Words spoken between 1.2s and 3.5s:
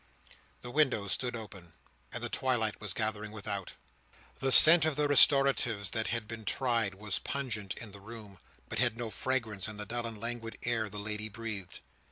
open, and the twilight was gathering